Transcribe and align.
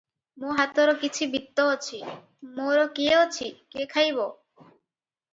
ମୋ 0.43 0.53
ହାତର 0.59 0.93
କିଛି 1.01 1.25
ବିତ୍ତ 1.33 1.65
ଅଛି- 1.73 2.15
ମୋର 2.55 2.85
କିଏ 2.95 3.11
ଅଛି, 3.19 3.51
କିଏ 3.75 3.85
ଖାଇବ? 3.93 4.25